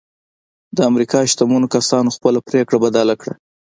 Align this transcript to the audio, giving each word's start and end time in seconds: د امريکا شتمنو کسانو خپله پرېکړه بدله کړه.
د 0.75 0.77
امريکا 0.89 1.19
شتمنو 1.31 1.67
کسانو 1.75 2.13
خپله 2.17 2.39
پرېکړه 2.47 2.77
بدله 2.85 3.15
کړه. 3.21 3.33